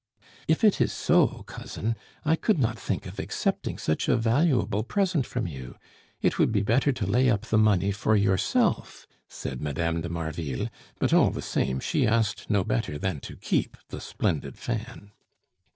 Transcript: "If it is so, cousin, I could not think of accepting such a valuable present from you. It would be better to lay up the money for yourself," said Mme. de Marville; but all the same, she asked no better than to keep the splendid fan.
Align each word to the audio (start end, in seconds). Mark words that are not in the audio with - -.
"If 0.47 0.63
it 0.63 0.81
is 0.81 0.91
so, 0.91 1.43
cousin, 1.45 1.95
I 2.25 2.35
could 2.35 2.57
not 2.57 2.79
think 2.79 3.05
of 3.05 3.19
accepting 3.19 3.77
such 3.77 4.07
a 4.07 4.17
valuable 4.17 4.81
present 4.81 5.27
from 5.27 5.45
you. 5.45 5.75
It 6.23 6.39
would 6.39 6.51
be 6.51 6.63
better 6.63 6.91
to 6.91 7.05
lay 7.05 7.29
up 7.29 7.43
the 7.43 7.59
money 7.59 7.91
for 7.91 8.15
yourself," 8.15 9.05
said 9.29 9.61
Mme. 9.61 10.01
de 10.01 10.09
Marville; 10.09 10.69
but 10.97 11.13
all 11.13 11.29
the 11.29 11.43
same, 11.43 11.79
she 11.79 12.07
asked 12.07 12.49
no 12.49 12.63
better 12.63 12.97
than 12.97 13.19
to 13.19 13.37
keep 13.37 13.77
the 13.89 14.01
splendid 14.01 14.57
fan. 14.57 15.11